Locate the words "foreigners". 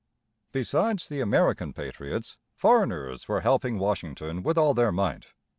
2.55-3.27